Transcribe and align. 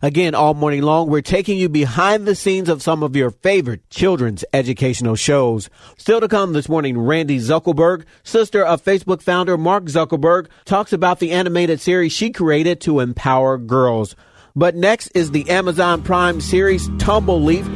Again, 0.00 0.32
all 0.32 0.54
morning 0.54 0.82
long, 0.82 1.10
we're 1.10 1.22
taking 1.22 1.58
you 1.58 1.68
behind 1.68 2.24
the 2.24 2.36
scenes 2.36 2.68
of 2.68 2.82
some 2.82 3.02
of 3.02 3.16
your 3.16 3.32
favorite 3.32 3.90
children's 3.90 4.44
educational 4.52 5.16
shows. 5.16 5.68
Still 5.96 6.20
to 6.20 6.28
come 6.28 6.52
this 6.52 6.68
morning, 6.68 6.96
Randi 6.96 7.38
Zuckerberg, 7.38 8.04
sister 8.22 8.64
of 8.64 8.84
Facebook 8.84 9.20
founder 9.20 9.58
Mark 9.58 9.86
Zuckerberg, 9.86 10.46
talks 10.64 10.92
about 10.92 11.18
the 11.18 11.32
animated 11.32 11.80
series 11.80 12.12
she 12.12 12.30
created 12.30 12.80
to 12.82 13.00
empower 13.00 13.58
girls. 13.58 14.14
But 14.54 14.76
next 14.76 15.08
is 15.16 15.32
the 15.32 15.50
Amazon 15.50 16.04
Prime 16.04 16.40
series 16.40 16.88
Tumble 16.98 17.42
Leaf. 17.42 17.66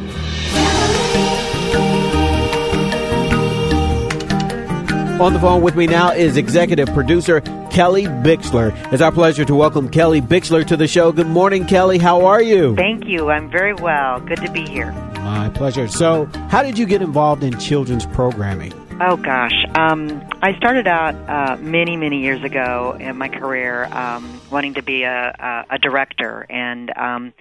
On 5.21 5.33
the 5.33 5.41
phone 5.41 5.63
with 5.63 5.75
me 5.75 5.89
now 5.89 6.13
is 6.13 6.37
executive 6.37 6.87
producer 6.95 7.41
Kelli 7.73 8.07
Bixler. 8.23 8.71
It's 8.93 9.01
our 9.01 9.11
pleasure 9.11 9.47
to 9.47 9.55
welcome 9.55 9.89
Kelli 9.89 10.21
Bixler 10.21 10.63
to 10.67 10.77
the 10.77 10.87
show. 10.87 11.11
Good 11.11 11.27
morning, 11.27 11.65
Kelli. 11.65 11.99
How 11.99 12.27
are 12.27 12.43
you? 12.43 12.77
Thank 12.77 13.07
you. 13.07 13.31
I'm 13.31 13.51
very 13.51 13.73
well. 13.73 14.21
Good 14.21 14.43
to 14.43 14.53
be 14.53 14.69
here. 14.69 14.93
My 14.93 15.49
pleasure. 15.49 15.89
So, 15.89 16.27
how 16.51 16.63
did 16.63 16.77
you 16.77 16.85
get 16.85 17.01
involved 17.01 17.43
in 17.43 17.59
children's 17.59 18.05
programming? 18.05 18.75
Oh 19.01 19.17
gosh, 19.17 19.55
um, 19.75 20.23
I 20.43 20.55
started 20.59 20.87
out 20.87 21.15
uh, 21.29 21.57
many 21.57 21.97
many 21.97 22.21
years 22.21 22.45
ago 22.45 22.97
in 23.01 23.17
my 23.17 23.29
career 23.29 23.85
um, 23.87 24.41
wanting 24.51 24.75
to 24.75 24.83
be 24.83 25.05
a, 25.05 25.35
a, 25.71 25.75
a 25.75 25.79
director, 25.79 26.47
and 26.51 26.93
um, 26.97 27.33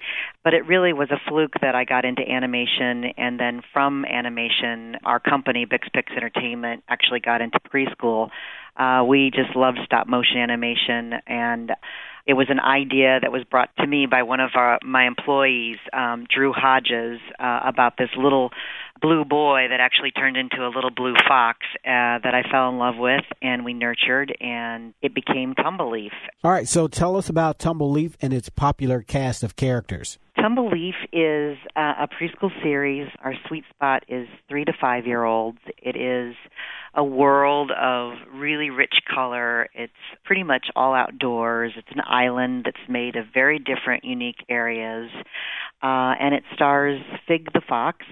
but 0.42 0.54
it 0.54 0.66
really 0.66 0.94
was 0.94 1.10
a 1.10 1.20
fluke 1.28 1.52
that 1.60 1.74
I 1.74 1.84
got 1.84 2.06
into 2.06 2.22
animation, 2.22 3.04
and 3.18 3.38
then 3.38 3.60
from 3.72 4.06
animation, 4.06 4.96
our 5.04 5.20
company 5.20 5.66
Bixpix 5.66 6.16
Entertainment 6.16 6.84
actually 6.88 7.20
got 7.20 7.42
into 7.42 7.60
preschool. 7.60 8.30
Uh, 8.76 9.04
we 9.06 9.30
just 9.34 9.54
loved 9.56 9.78
stop 9.84 10.06
motion 10.06 10.38
animation 10.38 11.14
and 11.26 11.72
it 12.26 12.34
was 12.34 12.46
an 12.50 12.60
idea 12.60 13.18
that 13.20 13.32
was 13.32 13.42
brought 13.44 13.70
to 13.78 13.86
me 13.86 14.06
by 14.06 14.22
one 14.22 14.40
of 14.40 14.50
our, 14.54 14.78
my 14.84 15.06
employees, 15.06 15.78
um, 15.92 16.26
Drew 16.32 16.52
Hodges, 16.52 17.20
uh, 17.40 17.60
about 17.64 17.94
this 17.98 18.10
little 18.16 18.50
blue 19.00 19.24
boy 19.24 19.66
that 19.68 19.80
actually 19.80 20.12
turned 20.12 20.36
into 20.36 20.64
a 20.64 20.70
little 20.70 20.90
blue 20.90 21.14
fox 21.26 21.58
uh, 21.84 22.22
that 22.22 22.32
I 22.32 22.48
fell 22.48 22.68
in 22.68 22.78
love 22.78 22.96
with, 22.96 23.24
and 23.42 23.64
we 23.64 23.74
nurtured, 23.74 24.34
and 24.40 24.94
it 25.02 25.12
became 25.12 25.54
Tumbleleaf. 25.54 26.12
All 26.44 26.52
right, 26.52 26.68
so 26.68 26.86
tell 26.86 27.16
us 27.16 27.28
about 27.28 27.58
Tumbleleaf 27.58 28.14
and 28.22 28.32
its 28.32 28.48
popular 28.48 29.02
cast 29.02 29.42
of 29.42 29.56
characters. 29.56 30.18
Tumbleleaf 30.38 30.94
is 31.12 31.58
uh, 31.74 31.94
a 32.00 32.08
preschool 32.08 32.50
series. 32.62 33.08
Our 33.24 33.34
sweet 33.48 33.64
spot 33.74 34.04
is 34.08 34.28
three 34.48 34.64
to 34.64 34.72
five 34.80 35.06
year 35.06 35.24
olds. 35.24 35.58
It 35.78 35.96
is 35.96 36.36
a 36.94 37.02
world 37.02 37.70
of 37.70 38.12
really 38.34 38.70
rich 38.70 38.94
color. 39.12 39.68
It's 39.74 39.92
pretty 40.24 40.42
much 40.42 40.66
all 40.76 40.94
outdoors. 40.94 41.72
It's 41.76 41.88
an 41.90 42.02
island 42.06 42.62
that's 42.66 42.88
made 42.88 43.16
of 43.16 43.26
very 43.32 43.58
different, 43.58 44.04
unique 44.04 44.44
areas. 44.48 45.10
Uh, 45.82 46.14
and 46.20 46.34
it 46.34 46.44
stars 46.54 47.00
Fig 47.26 47.52
the 47.52 47.62
Fox. 47.66 48.04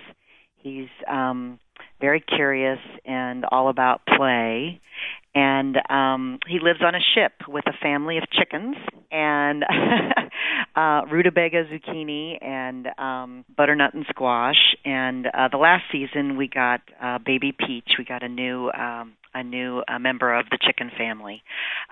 He's 0.57 0.89
um, 1.11 1.59
very 2.01 2.21
curious 2.21 2.79
and 3.05 3.45
all 3.45 3.69
about 3.69 4.03
play. 4.07 4.81
And 5.35 5.77
um, 5.89 6.39
he 6.47 6.59
lives 6.59 6.81
on 6.83 6.95
a 6.95 7.01
ship 7.15 7.33
with 7.47 7.65
a 7.67 7.73
family 7.81 8.19
of 8.19 8.25
chickens 8.31 8.77
and 9.13 9.65
uh, 10.77 11.03
rutabaga 11.11 11.65
zucchini 11.67 12.37
and 12.43 12.89
um, 12.99 13.45
butternut 13.57 13.95
and 13.95 14.05
squash. 14.09 14.75
And 14.85 15.27
uh, 15.27 15.49
the 15.49 15.59
last 15.59 15.85
season 15.93 16.37
we 16.37 16.49
got 16.49 16.81
uh, 17.01 17.19
baby 17.25 17.53
peach. 17.53 17.93
We 17.99 18.05
got 18.05 18.25
a 18.25 18.29
new 18.29 18.71
um, 18.73 19.13
a 19.35 19.43
new 19.43 19.83
uh, 19.87 19.99
member 19.99 20.35
of 20.35 20.47
the 20.51 20.59
chicken 20.61 20.91
family. 20.97 21.43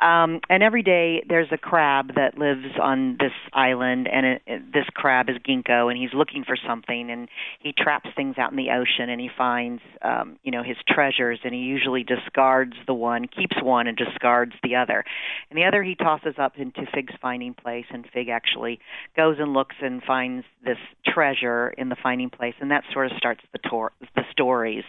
Um, 0.03 0.41
and 0.48 0.62
every 0.62 0.83
day 0.83 1.22
there's 1.28 1.48
a 1.53 1.58
crab 1.58 2.14
that 2.17 2.36
lives 2.36 2.75
on 2.83 3.17
this 3.20 3.33
island, 3.53 4.08
and 4.12 4.27
it, 4.27 4.42
it, 4.47 4.72
this 4.72 4.86
crab 4.94 5.28
is 5.28 5.36
Ginkgo, 5.36 5.89
and 5.89 5.97
he's 5.97 6.12
looking 6.14 6.44
for 6.44 6.56
something, 6.56 7.11
and 7.11 7.28
he 7.61 7.72
traps 7.77 8.09
things 8.16 8.36
out 8.39 8.50
in 8.50 8.56
the 8.56 8.70
ocean, 8.70 9.09
and 9.09 9.20
he 9.20 9.31
finds, 9.36 9.83
um, 10.03 10.39
you 10.42 10.50
know, 10.50 10.62
his 10.62 10.77
treasures, 10.89 11.39
and 11.44 11.55
he 11.55 11.61
usually 11.61 12.03
discards 12.03 12.75
the 12.87 12.94
one, 12.94 13.27
keeps 13.27 13.56
one, 13.62 13.87
and 13.87 13.97
discards 13.97 14.53
the 14.62 14.77
other. 14.77 15.04
And 15.50 15.59
the 15.59 15.65
other 15.65 15.82
he 15.82 15.94
tosses 15.94 16.34
up 16.38 16.56
into 16.56 16.87
Fig's 16.93 17.15
finding 17.22 17.54
place, 17.54 17.87
and 17.91 18.04
Fig 18.12 18.28
actually 18.28 18.81
goes 19.16 19.37
and 19.38 19.53
looks 19.53 19.77
and 19.81 20.03
finds 20.03 20.44
this 20.65 20.78
treasure 21.06 21.71
in 21.78 21.88
the 21.88 21.97
finding 22.03 22.31
place, 22.31 22.54
and 22.60 22.71
that 22.72 22.82
sort 22.93 23.06
of 23.06 23.12
starts 23.16 23.41
the, 23.53 23.59
tor- 23.59 23.93
the 24.16 24.22
stories 24.32 24.84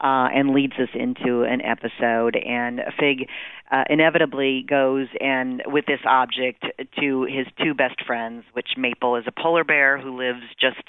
uh, 0.00 0.28
and 0.32 0.50
leads 0.54 0.74
us 0.74 0.88
into 0.94 1.42
an 1.42 1.60
episode 1.60 1.87
episode, 1.88 2.36
and 2.36 2.80
Fig 2.98 3.28
uh, 3.70 3.84
inevitably 3.90 4.64
goes 4.68 5.06
and 5.20 5.62
with 5.66 5.86
this 5.86 6.00
object 6.06 6.64
to 7.00 7.24
his 7.24 7.46
two 7.62 7.74
best 7.74 8.04
friends, 8.06 8.44
which 8.52 8.68
Maple 8.76 9.16
is 9.16 9.24
a 9.26 9.32
polar 9.32 9.64
bear 9.64 9.98
who 9.98 10.16
lives 10.16 10.42
just 10.60 10.82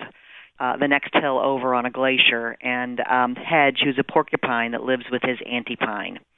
uh, 0.59 0.77
the 0.77 0.87
next 0.87 1.13
hill 1.13 1.39
over 1.39 1.73
on 1.73 1.85
a 1.85 1.91
glacier, 1.91 2.57
and 2.61 2.99
um, 3.01 3.35
Hedge, 3.35 3.79
who's 3.83 3.97
a 3.99 4.03
porcupine 4.03 4.71
that 4.71 4.83
lives 4.83 5.05
with 5.11 5.21
his 5.23 5.37
auntie 5.49 5.77
pine. 5.77 6.19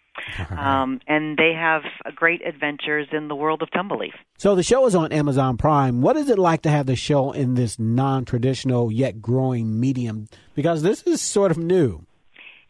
Um, 0.52 1.00
and 1.08 1.38
they 1.38 1.54
have 1.54 1.84
great 2.16 2.46
adventures 2.46 3.08
in 3.12 3.30
the 3.30 3.36
world 3.36 3.62
of 3.62 3.70
Tumbleleaf. 3.70 4.14
So 4.38 4.54
the 4.54 4.62
show 4.62 4.86
is 4.86 4.94
on 4.94 5.12
Amazon 5.12 5.58
Prime. 5.58 6.02
What 6.02 6.18
is 6.18 6.30
it 6.30 6.38
like 6.38 6.62
to 6.64 6.70
have 6.70 6.86
the 6.86 6.96
show 6.96 7.32
in 7.32 7.56
this 7.56 7.80
non-traditional 7.80 8.92
yet 8.92 9.22
growing 9.22 9.80
medium? 9.80 10.28
Because 10.54 10.84
this 10.84 11.02
is 11.04 11.22
sort 11.22 11.50
of 11.50 11.58
new. 11.58 12.06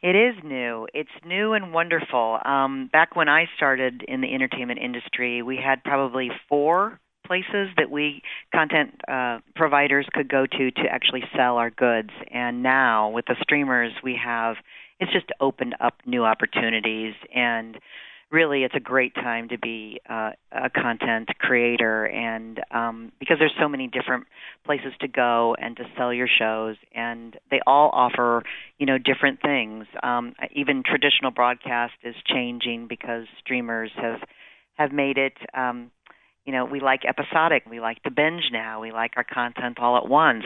It 0.01 0.15
is 0.15 0.35
new. 0.43 0.87
It's 0.95 1.09
new 1.25 1.53
and 1.53 1.73
wonderful. 1.73 2.39
Um, 2.43 2.89
back 2.91 3.15
when 3.15 3.29
I 3.29 3.45
started 3.55 4.03
in 4.07 4.21
the 4.21 4.33
entertainment 4.33 4.79
industry, 4.79 5.43
we 5.43 5.57
had 5.57 5.83
probably 5.83 6.29
four 6.49 6.99
places 7.25 7.69
that 7.77 7.91
we 7.91 8.23
content 8.53 8.99
uh, 9.07 9.39
providers 9.55 10.07
could 10.11 10.27
go 10.27 10.47
to 10.47 10.71
to 10.71 10.81
actually 10.89 11.23
sell 11.37 11.57
our 11.57 11.69
goods. 11.69 12.09
And 12.31 12.63
now 12.63 13.09
with 13.09 13.25
the 13.27 13.35
streamers, 13.41 13.91
we 14.03 14.19
have 14.23 14.55
it's 14.99 15.11
just 15.11 15.27
opened 15.39 15.75
up 15.79 15.95
new 16.05 16.23
opportunities 16.25 17.13
and 17.33 17.77
really 18.31 18.63
it's 18.63 18.75
a 18.75 18.79
great 18.79 19.13
time 19.13 19.49
to 19.49 19.57
be 19.57 19.99
uh, 20.09 20.31
a 20.51 20.69
content 20.69 21.29
creator 21.39 22.05
and 22.05 22.61
um, 22.71 23.11
because 23.19 23.37
there's 23.39 23.53
so 23.59 23.67
many 23.67 23.87
different 23.87 24.25
places 24.65 24.93
to 25.01 25.07
go 25.07 25.55
and 25.59 25.75
to 25.77 25.83
sell 25.97 26.13
your 26.13 26.27
shows 26.27 26.77
and 26.95 27.37
they 27.49 27.59
all 27.67 27.89
offer 27.93 28.43
you 28.79 28.85
know 28.85 28.97
different 28.97 29.41
things 29.41 29.85
um, 30.03 30.33
even 30.53 30.83
traditional 30.83 31.31
broadcast 31.31 31.93
is 32.03 32.15
changing 32.25 32.87
because 32.87 33.25
streamers 33.39 33.91
have 33.95 34.19
have 34.75 34.91
made 34.91 35.17
it 35.17 35.33
um, 35.53 35.91
you 36.45 36.53
know, 36.53 36.65
we 36.65 36.79
like 36.79 37.01
episodic, 37.05 37.63
we 37.69 37.79
like 37.79 38.01
to 38.03 38.09
binge 38.11 38.45
now, 38.51 38.81
we 38.81 38.91
like 38.91 39.11
our 39.15 39.23
content 39.23 39.77
all 39.79 39.97
at 39.97 40.07
once. 40.07 40.43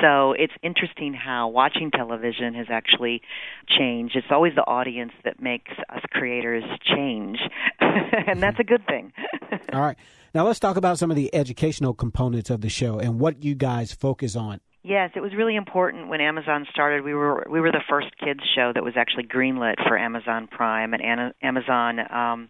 So 0.00 0.32
it's 0.32 0.52
interesting 0.62 1.14
how 1.14 1.48
watching 1.48 1.90
television 1.90 2.54
has 2.54 2.66
actually 2.70 3.22
changed. 3.68 4.16
It's 4.16 4.26
always 4.30 4.54
the 4.54 4.66
audience 4.66 5.12
that 5.24 5.40
makes 5.40 5.72
us 5.88 6.02
creators 6.10 6.64
change, 6.84 7.38
and 7.80 8.42
that's 8.42 8.58
a 8.58 8.64
good 8.64 8.86
thing. 8.86 9.12
all 9.72 9.80
right. 9.80 9.96
Now 10.34 10.46
let's 10.46 10.60
talk 10.60 10.76
about 10.76 10.98
some 10.98 11.10
of 11.10 11.16
the 11.16 11.34
educational 11.34 11.94
components 11.94 12.50
of 12.50 12.60
the 12.60 12.68
show 12.68 12.98
and 12.98 13.18
what 13.18 13.42
you 13.42 13.54
guys 13.54 13.92
focus 13.92 14.36
on. 14.36 14.60
Yes, 14.82 15.10
it 15.16 15.20
was 15.20 15.32
really 15.34 15.56
important 15.56 16.08
when 16.08 16.20
Amazon 16.20 16.64
started. 16.70 17.02
We 17.02 17.14
were 17.14 17.44
we 17.50 17.60
were 17.60 17.72
the 17.72 17.82
first 17.88 18.08
kids 18.22 18.40
show 18.54 18.70
that 18.72 18.84
was 18.84 18.94
actually 18.96 19.24
greenlit 19.24 19.76
for 19.88 19.98
Amazon 19.98 20.46
Prime, 20.46 20.94
and 20.94 21.32
Amazon 21.42 21.98
um, 21.98 22.48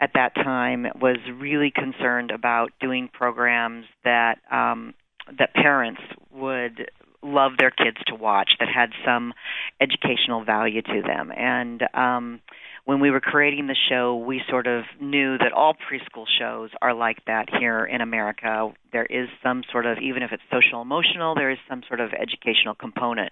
at 0.00 0.10
that 0.14 0.34
time 0.36 0.86
was 1.00 1.16
really 1.36 1.72
concerned 1.74 2.30
about 2.30 2.70
doing 2.80 3.08
programs 3.12 3.86
that 4.04 4.36
um, 4.52 4.94
that 5.38 5.54
parents 5.54 6.00
would 6.32 6.90
love 7.22 7.52
their 7.58 7.70
kids 7.70 7.96
to 8.06 8.14
watch 8.14 8.52
that 8.60 8.68
had 8.68 8.90
some 9.04 9.34
educational 9.80 10.44
value 10.44 10.82
to 10.82 11.02
them 11.02 11.32
and 11.36 11.82
um 11.94 12.40
when 12.88 13.00
we 13.00 13.10
were 13.10 13.20
creating 13.20 13.66
the 13.66 13.76
show, 13.90 14.16
we 14.16 14.40
sort 14.48 14.66
of 14.66 14.84
knew 14.98 15.36
that 15.36 15.52
all 15.52 15.74
preschool 15.74 16.24
shows 16.40 16.70
are 16.80 16.94
like 16.94 17.22
that 17.26 17.50
here 17.60 17.84
in 17.84 18.00
America. 18.00 18.72
There 18.94 19.04
is 19.04 19.28
some 19.42 19.62
sort 19.70 19.84
of, 19.84 19.98
even 19.98 20.22
if 20.22 20.32
it's 20.32 20.42
social 20.50 20.80
emotional, 20.80 21.34
there 21.34 21.50
is 21.50 21.58
some 21.68 21.82
sort 21.86 22.00
of 22.00 22.14
educational 22.14 22.74
component. 22.74 23.30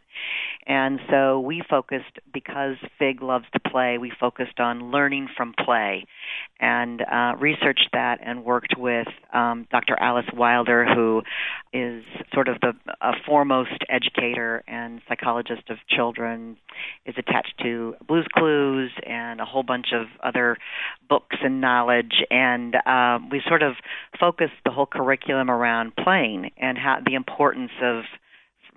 And 0.66 1.00
so 1.08 1.40
we 1.40 1.62
focused, 1.70 2.18
because 2.34 2.76
FIG 2.98 3.22
loves 3.22 3.46
to 3.54 3.60
play, 3.70 3.96
we 3.96 4.12
focused 4.20 4.60
on 4.60 4.90
learning 4.90 5.28
from 5.34 5.54
play 5.64 6.04
and 6.60 7.02
uh, 7.02 7.34
researched 7.38 7.88
that 7.92 8.18
and 8.22 8.44
worked 8.44 8.74
with 8.78 9.08
um, 9.32 9.66
Dr. 9.70 9.96
Alice 10.00 10.26
Wilder, 10.32 10.86
who 10.86 11.22
is 11.72 12.02
sort 12.32 12.48
of 12.48 12.60
the 12.60 12.72
a 13.00 13.12
foremost 13.26 13.84
educator 13.88 14.62
and 14.66 15.00
psychologist 15.08 15.68
of 15.68 15.76
children, 15.88 16.56
is 17.04 17.14
attached 17.18 17.54
to 17.62 17.94
Blue's 18.06 18.26
Clues 18.34 18.90
and 19.06 19.40
a 19.40 19.44
whole 19.44 19.62
bunch 19.62 19.88
of 19.92 20.06
other 20.22 20.56
books 21.08 21.36
and 21.42 21.60
knowledge. 21.60 22.22
And 22.30 22.74
uh, 22.74 23.18
we 23.30 23.42
sort 23.46 23.62
of 23.62 23.74
focused 24.18 24.54
the 24.64 24.70
whole 24.70 24.86
curriculum 24.86 25.50
around 25.50 25.94
playing 25.96 26.50
and 26.56 26.78
how 26.78 26.98
the 27.04 27.14
importance 27.14 27.72
of 27.82 28.04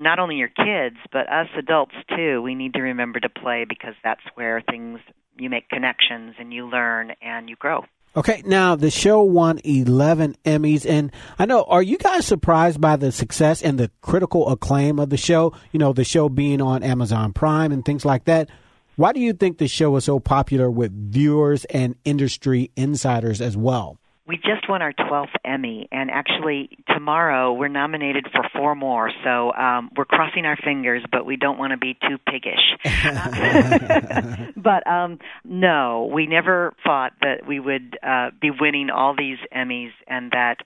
not 0.02 0.20
only 0.20 0.36
your 0.36 0.50
kids 0.50 0.98
but 1.12 1.30
us 1.32 1.48
adults 1.58 1.96
too. 2.16 2.42
We 2.42 2.56
need 2.56 2.74
to 2.74 2.82
remember 2.82 3.20
to 3.20 3.30
play 3.30 3.66
because 3.68 3.96
that's 4.04 4.22
where 4.36 4.62
things 4.62 5.00
you 5.40 5.50
make 5.50 5.70
connections 5.70 6.36
and 6.40 6.54
you 6.54 6.68
learn 6.68 7.14
and 7.22 7.50
you 7.50 7.56
grow. 7.56 7.86
Okay, 8.16 8.42
now 8.44 8.76
the 8.76 8.90
show 8.90 9.22
won 9.22 9.60
11 9.64 10.36
Emmys, 10.44 10.84
and 10.90 11.12
I 11.38 11.46
know, 11.46 11.64
are 11.64 11.84
you 11.84 11.98
guys 11.98 12.26
surprised 12.26 12.82
by 12.82 12.96
the 12.96 13.12
success 13.12 13.62
and 13.62 13.80
the 13.80 13.92
critical 14.02 14.50
acclaim 14.50 14.98
of 15.00 15.12
the 15.12 15.18
show? 15.18 15.54
You 15.72 15.78
know, 15.78 15.94
the 15.94 16.04
show 16.04 16.28
being 16.28 16.60
on 16.60 16.82
Amazon 16.82 17.34
Prime 17.34 17.72
and 17.72 17.86
things 17.86 18.06
like 18.06 18.26
that. 18.26 18.50
Why 18.96 19.14
do 19.14 19.20
you 19.20 19.34
think 19.34 19.60
the 19.60 19.68
show 19.68 19.96
is 19.96 20.06
so 20.06 20.20
popular 20.20 20.72
with 20.72 20.92
viewers 20.92 21.66
and 21.66 21.96
industry 22.04 22.72
insiders 22.76 23.42
as 23.42 23.56
well? 23.56 23.99
We 24.30 24.38
just 24.38 24.70
won 24.70 24.84
our 24.84 24.94
12th 24.94 25.34
Emmy, 25.44 25.88
and 25.92 26.12
actually 26.12 26.70
tomorrow 26.88 27.52
we're 27.52 27.68
nominated 27.68 28.28
for 28.32 28.44
four 28.54 28.76
more. 28.76 29.10
So 29.24 29.52
um, 29.54 29.90
we're 29.98 30.06
crossing 30.06 30.46
our 30.46 30.56
fingers, 30.56 31.04
but 31.12 31.26
we 31.26 31.36
don't 31.36 31.58
want 31.58 31.72
to 31.72 31.78
be 31.78 31.96
too 31.96 32.20
piggish. 32.30 32.60
but 34.56 34.86
um, 34.86 35.18
no, 35.44 36.12
we 36.14 36.28
never 36.28 36.76
thought 36.86 37.14
that 37.22 37.48
we 37.48 37.60
would 37.60 37.98
uh, 38.04 38.30
be 38.40 38.52
winning 38.52 38.92
all 38.92 39.16
these 39.18 39.40
Emmys 39.52 39.90
and 40.08 40.30
that 40.30 40.58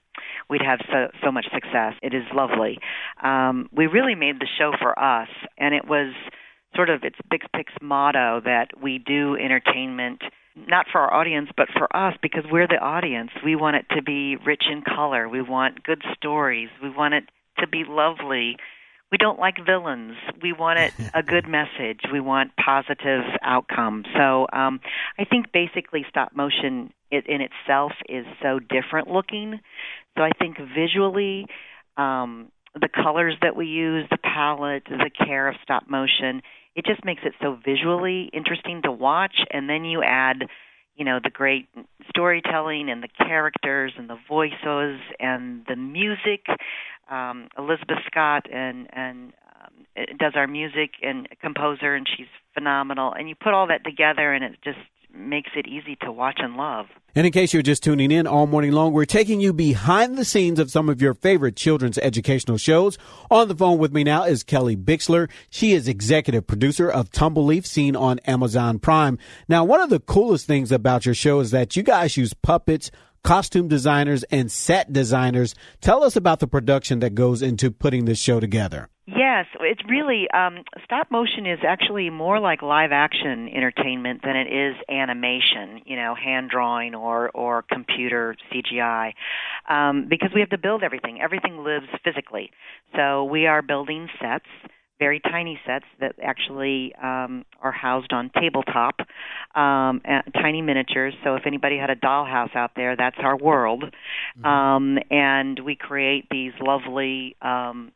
we'd 0.50 0.60
have 0.60 0.80
so 0.92 1.08
so 1.24 1.32
much 1.32 1.46
success. 1.50 1.94
It 2.02 2.12
is 2.12 2.24
lovely. 2.34 2.78
Um, 3.22 3.70
we 3.72 3.86
really 3.86 4.14
made 4.14 4.40
the 4.40 4.48
show 4.58 4.72
for 4.78 4.98
us, 4.98 5.28
and 5.56 5.74
it 5.74 5.88
was 5.88 6.12
sort 6.76 6.90
of 6.90 7.02
its 7.02 7.16
Bix 7.32 7.46
Pix's 7.56 7.78
motto 7.80 8.42
that 8.44 8.72
we 8.82 8.98
do 8.98 9.36
entertainment 9.36 10.20
not 10.56 10.86
for 10.90 11.00
our 11.00 11.12
audience, 11.12 11.50
but 11.56 11.68
for 11.76 11.94
us 11.96 12.14
because 12.22 12.44
we're 12.50 12.68
the 12.68 12.78
audience. 12.78 13.30
We 13.44 13.56
want 13.56 13.76
it 13.76 13.86
to 13.96 14.02
be 14.02 14.36
rich 14.36 14.64
in 14.70 14.82
color. 14.82 15.28
We 15.28 15.42
want 15.42 15.82
good 15.82 16.02
stories. 16.16 16.68
We 16.82 16.90
want 16.90 17.14
it 17.14 17.24
to 17.58 17.66
be 17.66 17.84
lovely. 17.86 18.56
We 19.10 19.18
don't 19.18 19.38
like 19.38 19.56
villains. 19.64 20.16
We 20.42 20.52
want 20.52 20.78
it 20.78 20.92
a 21.14 21.22
good 21.22 21.46
message. 21.48 22.00
We 22.12 22.20
want 22.20 22.52
positive 22.56 23.22
outcomes. 23.42 24.06
So 24.16 24.46
um, 24.52 24.80
I 25.18 25.24
think 25.24 25.52
basically 25.52 26.04
stop 26.08 26.34
motion 26.34 26.92
it, 27.10 27.26
in 27.26 27.40
itself 27.40 27.92
is 28.08 28.26
so 28.42 28.58
different 28.58 29.08
looking. 29.08 29.60
So 30.16 30.22
I 30.22 30.30
think 30.38 30.58
visually, 30.58 31.46
um, 31.96 32.50
the 32.74 32.88
colors 32.88 33.36
that 33.42 33.54
we 33.56 33.66
use, 33.66 34.06
the 34.10 34.18
palette, 34.18 34.84
the 34.88 35.10
care 35.10 35.48
of 35.48 35.54
stop 35.62 35.88
motion 35.88 36.42
it 36.74 36.84
just 36.84 37.04
makes 37.04 37.22
it 37.24 37.34
so 37.40 37.58
visually 37.64 38.30
interesting 38.32 38.82
to 38.82 38.92
watch 38.92 39.36
and 39.50 39.68
then 39.68 39.84
you 39.84 40.02
add 40.02 40.44
you 40.96 41.04
know 41.04 41.18
the 41.22 41.30
great 41.30 41.68
storytelling 42.08 42.88
and 42.88 43.02
the 43.02 43.08
characters 43.08 43.92
and 43.98 44.08
the 44.08 44.18
voices 44.28 45.00
and 45.18 45.64
the 45.68 45.76
music. 45.76 46.46
Um 47.10 47.48
elizabeth 47.58 47.98
scott 48.06 48.46
and 48.52 48.88
and 48.92 49.32
um, 49.64 50.16
does 50.18 50.32
our 50.36 50.46
music 50.46 50.92
and 51.02 51.28
composer 51.40 51.94
and 51.94 52.06
she's 52.16 52.26
phenomenal. 52.54 53.12
And 53.12 53.28
you 53.28 53.34
put 53.34 53.52
all 53.54 53.66
that 53.68 53.84
together 53.84 54.32
and 54.32 54.44
it 54.44 54.52
just 54.62 54.78
makes 55.14 55.50
it 55.56 55.66
easy 55.66 55.96
to 56.02 56.12
watch 56.12 56.38
and 56.38 56.56
love. 56.56 56.86
And 57.14 57.26
in 57.26 57.32
case 57.32 57.54
you're 57.54 57.62
just 57.62 57.84
tuning 57.84 58.10
in 58.10 58.26
all 58.26 58.46
morning 58.46 58.72
long, 58.72 58.92
we're 58.92 59.04
taking 59.04 59.40
you 59.40 59.52
behind 59.52 60.18
the 60.18 60.24
scenes 60.24 60.58
of 60.58 60.70
some 60.70 60.88
of 60.88 61.00
your 61.00 61.14
favorite 61.14 61.54
children's 61.54 61.98
educational 61.98 62.56
shows. 62.56 62.98
On 63.30 63.46
the 63.46 63.54
phone 63.54 63.78
with 63.78 63.92
me 63.92 64.02
now 64.02 64.24
is 64.24 64.42
Kelli 64.42 64.76
Bixler. 64.76 65.30
She 65.48 65.72
is 65.72 65.86
executive 65.86 66.46
producer 66.46 66.90
of 66.90 67.10
Tumbleleaf, 67.10 67.64
seen 67.64 67.94
on 67.94 68.18
Amazon 68.20 68.80
Prime. 68.80 69.18
Now, 69.48 69.64
one 69.64 69.80
of 69.80 69.90
the 69.90 70.00
coolest 70.00 70.46
things 70.46 70.72
about 70.72 71.06
your 71.06 71.14
show 71.14 71.38
is 71.40 71.52
that 71.52 71.76
you 71.76 71.84
guys 71.84 72.16
use 72.16 72.34
puppets, 72.34 72.90
costume 73.22 73.68
designers, 73.68 74.24
and 74.24 74.50
set 74.50 74.92
designers. 74.92 75.54
Tell 75.80 76.02
us 76.02 76.16
about 76.16 76.40
the 76.40 76.48
production 76.48 76.98
that 77.00 77.14
goes 77.14 77.42
into 77.42 77.70
putting 77.70 78.06
this 78.06 78.18
show 78.18 78.40
together. 78.40 78.88
Yes, 79.34 79.46
it's 79.58 79.80
really 79.88 80.28
um, 80.32 80.58
stop 80.84 81.10
motion 81.10 81.44
is 81.44 81.58
actually 81.66 82.08
more 82.08 82.38
like 82.38 82.62
live 82.62 82.90
action 82.92 83.48
entertainment 83.52 84.20
than 84.22 84.36
it 84.36 84.46
is 84.46 84.76
animation, 84.88 85.82
you 85.86 85.96
know, 85.96 86.14
hand 86.14 86.50
drawing 86.50 86.94
or 86.94 87.30
or 87.30 87.62
computer 87.62 88.36
CGI, 88.52 89.12
um, 89.68 90.06
because 90.08 90.30
we 90.32 90.40
have 90.40 90.50
to 90.50 90.58
build 90.58 90.84
everything. 90.84 91.20
Everything 91.20 91.64
lives 91.64 91.86
physically, 92.04 92.50
so 92.94 93.24
we 93.24 93.46
are 93.46 93.60
building 93.60 94.08
sets 94.20 94.46
very 95.00 95.18
tiny 95.18 95.58
sets 95.66 95.84
that 96.00 96.14
actually 96.22 96.94
um, 97.02 97.44
are 97.60 97.72
housed 97.72 98.12
on 98.12 98.30
tabletop, 98.40 99.00
um, 99.56 100.00
tiny 100.34 100.62
miniatures. 100.62 101.12
So 101.24 101.34
if 101.34 101.42
anybody 101.46 101.76
had 101.76 101.90
a 101.90 101.96
dollhouse 101.96 102.54
out 102.54 102.70
there, 102.76 102.94
that's 102.96 103.16
our 103.18 103.36
world. 103.36 103.82
Mm-hmm. 103.82 104.46
Um, 104.46 104.98
and 105.10 105.58
we 105.58 105.74
create 105.74 106.28
these 106.30 106.52
lovely 106.60 107.36
um, 107.42 107.90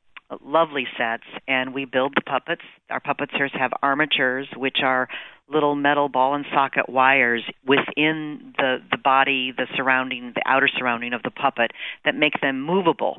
lovely 0.45 0.87
sets 0.97 1.25
and 1.47 1.75
we 1.75 1.85
build 1.85 2.13
the 2.15 2.23
puppets. 2.23 2.63
Our 2.91 3.01
puppeteers 3.01 3.57
have 3.59 3.73
armatures 3.83 4.49
which 4.57 4.79
are 4.83 5.09
little 5.51 5.75
metal 5.75 6.09
ball 6.09 6.35
and 6.35 6.45
socket 6.53 6.89
wires 6.89 7.43
within 7.67 8.55
the 8.59 8.79
the 8.91 8.99
body, 8.99 9.53
the 9.57 9.67
surrounding, 9.77 10.33
the 10.35 10.43
outer 10.47 10.69
surrounding 10.69 11.13
of 11.13 11.23
the 11.23 11.31
puppet 11.31 11.71
that 12.05 12.15
make 12.15 12.41
them 12.41 12.61
movable. 12.61 13.17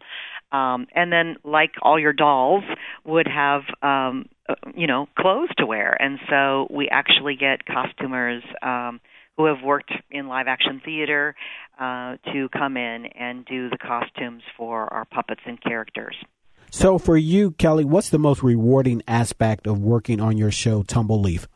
Um, 0.52 0.88
and 0.96 1.12
then, 1.12 1.38
like 1.44 1.74
all 1.82 2.00
your 2.00 2.14
dolls, 2.14 2.64
would 3.06 3.28
have 3.28 3.62
um, 3.82 4.28
uh, 4.48 4.56
you 4.76 4.88
know 4.88 5.08
clothes 5.18 5.50
to 5.58 5.66
wear, 5.66 5.96
and 6.00 6.20
so 6.30 6.68
we 6.70 6.88
actually 6.90 7.36
get 7.36 7.66
costumers 7.66 8.44
um, 8.62 9.00
who 9.38 9.46
have 9.46 9.64
worked 9.64 9.94
in 10.12 10.28
live 10.28 10.48
action 10.48 10.82
theater 10.84 11.36
uh, 11.80 12.18
to 12.34 12.50
come 12.50 12.78
in 12.78 13.06
and 13.18 13.46
do 13.46 13.70
the 13.70 13.78
costumes 13.78 14.44
for 14.58 14.92
our 14.92 15.06
puppets 15.06 15.42
and 15.46 15.62
characters. 15.62 16.16
So, 16.72 17.00
for 17.00 17.18
you, 17.18 17.52
Kelli, 17.52 17.84
what's 17.84 18.10
the 18.10 18.20
most 18.20 18.44
rewarding 18.44 19.02
aspect 19.08 19.66
of 19.66 19.80
working 19.80 20.22
on 20.22 20.38
your 20.38 20.52
show, 20.52 20.84
Tumbleleaf? 20.84 21.48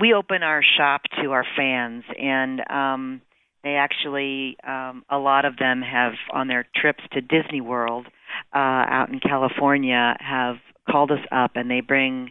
We 0.00 0.14
open 0.14 0.42
our 0.42 0.62
shop 0.76 1.02
to 1.22 1.32
our 1.32 1.44
fans, 1.56 2.04
and 2.18 2.60
um, 2.70 3.20
they 3.62 3.74
actually, 3.74 4.56
um, 4.66 5.04
a 5.10 5.18
lot 5.18 5.44
of 5.44 5.56
them 5.56 5.82
have, 5.82 6.12
on 6.32 6.48
their 6.48 6.66
trips 6.74 7.02
to 7.12 7.20
Disney 7.20 7.60
World 7.60 8.06
uh, 8.54 8.58
out 8.58 9.08
in 9.10 9.20
California, 9.20 10.16
have 10.20 10.56
called 10.90 11.10
us 11.10 11.24
up 11.32 11.52
and 11.54 11.70
they 11.70 11.80
bring 11.80 12.30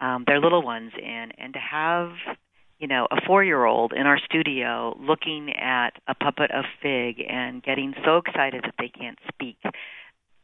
um, 0.00 0.24
their 0.26 0.40
little 0.40 0.62
ones 0.62 0.92
in. 0.96 1.32
And 1.36 1.52
to 1.54 1.58
have, 1.58 2.10
you 2.78 2.86
know, 2.86 3.06
a 3.10 3.16
four 3.26 3.42
year 3.42 3.64
old 3.64 3.92
in 3.92 4.06
our 4.06 4.18
studio 4.18 4.96
looking 5.00 5.52
at 5.56 5.90
a 6.06 6.14
puppet 6.14 6.50
of 6.52 6.64
Fig 6.80 7.16
and 7.28 7.62
getting 7.62 7.94
so 8.04 8.18
excited 8.18 8.62
that 8.64 8.74
they 8.78 8.88
can't 8.88 9.18
speak 9.28 9.56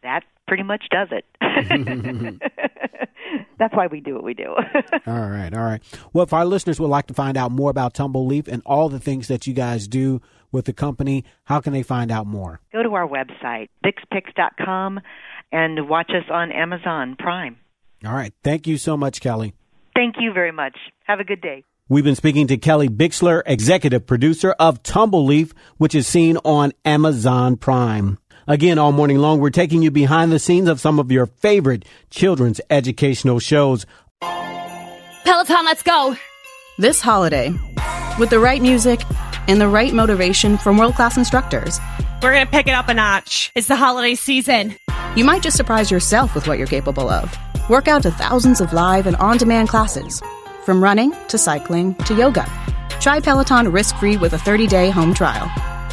that 0.05 0.21
pretty 0.47 0.63
much 0.63 0.85
does 0.91 1.09
it. 1.11 1.25
That's 3.59 3.75
why 3.75 3.87
we 3.87 4.01
do 4.01 4.15
what 4.15 4.25
we 4.25 4.35
do. 4.35 4.55
all 5.07 5.29
right, 5.29 5.53
all 5.55 5.63
right. 5.63 5.83
Well, 6.13 6.25
if 6.25 6.33
our 6.33 6.45
listeners 6.45 6.81
would 6.81 6.89
like 6.89 7.07
to 7.09 7.15
find 7.15 7.37
out 7.37 7.53
more 7.53 7.71
about 7.71 7.95
Tumbleleaf 7.95 8.49
and 8.49 8.63
all 8.67 8.89
the 8.89 9.01
things 9.01 9.29
that 9.29 9.47
you 9.47 9.55
guys 9.55 9.89
do 9.89 10.21
with 10.53 10.67
the 10.67 10.73
company, 10.73 11.25
how 11.45 11.61
can 11.61 11.73
they 11.73 11.83
find 11.83 12.11
out 12.11 12.27
more? 12.27 12.61
Go 12.73 12.83
to 12.83 12.95
our 12.95 13.09
website, 13.09 13.69
bixpix.com, 13.85 15.01
and 15.53 15.89
watch 15.89 16.11
us 16.11 16.25
on 16.31 16.53
Amazon 16.53 17.17
Prime. 17.19 17.57
All 18.05 18.15
right. 18.15 18.33
Thank 18.43 18.67
you 18.67 18.77
so 18.77 18.97
much, 18.97 19.21
Kelli. 19.21 19.53
Thank 19.95 20.17
you 20.19 20.33
very 20.33 20.53
much. 20.53 20.77
Have 21.05 21.21
a 21.21 21.25
good 21.25 21.41
day. 21.41 21.65
We've 21.89 22.05
been 22.05 22.17
speaking 22.17 22.47
to 22.47 22.57
Kelli 22.57 22.89
Bixler, 22.89 23.43
executive 23.45 24.07
producer 24.07 24.55
of 24.59 24.83
Tumbleleaf, 24.83 25.53
which 25.77 25.95
is 25.95 26.07
seen 26.07 26.39
on 26.39 26.73
Amazon 26.85 27.57
Prime. 27.57 28.19
Again, 28.47 28.79
all 28.79 28.93
morning 28.93 29.19
long, 29.19 29.41
we're 29.41 29.51
taking 29.51 29.83
you 29.83 29.91
behind 29.91 30.31
the 30.31 30.39
scenes 30.39 30.69
of 30.69 30.81
some 30.81 30.99
of 30.99 31.11
your 31.11 31.27
favorite 31.27 31.85
children's 32.11 32.61
educational 32.69 33.39
shows. 33.39 33.87
Peloton, 34.21 35.65
let's 35.65 35.83
go! 35.83 36.17
This 36.77 37.01
holiday, 37.01 37.55
with 38.19 38.31
the 38.31 38.39
right 38.39 38.61
music 38.61 39.01
and 39.49 39.61
the 39.61 39.69
right 39.69 39.95
motivation 39.95 40.59
from 40.59 40.77
world 40.77 40.95
class 40.95 41.17
instructors, 41.17 41.79
we're 42.23 42.33
going 42.33 42.45
to 42.45 42.51
pick 42.51 42.67
it 42.67 42.73
up 42.73 42.89
a 42.89 42.95
notch. 42.95 43.51
It's 43.55 43.69
the 43.69 43.77
holiday 43.77 44.15
season. 44.15 44.77
You 45.17 45.25
might 45.25 45.43
just 45.43 45.57
surprise 45.57 45.91
yourself 45.91 46.35
with 46.35 46.47
what 46.47 46.59
you're 46.59 46.67
capable 46.67 47.09
of. 47.09 47.35
Work 47.71 47.89
out 47.89 48.03
to 48.03 48.11
thousands 48.11 48.61
of 48.61 48.73
live 48.73 49.07
and 49.07 49.17
on 49.17 49.39
demand 49.39 49.71
classes, 49.71 50.23
from 50.65 50.83
running 50.83 51.15
to 51.29 51.39
cycling 51.39 51.95
to 52.07 52.15
yoga. 52.15 52.45
Try 53.01 53.21
Peloton 53.21 53.73
risk 53.73 53.97
free 53.97 54.17
with 54.19 54.35
a 54.35 54.39
30 54.39 54.67
day 54.67 54.91
home 54.91 55.15
trial. 55.15 55.51